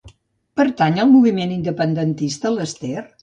Pertany 0.59 0.97
al 1.03 1.11
moviment 1.17 1.53
independentista 1.57 2.53
l'Ester? 2.57 2.95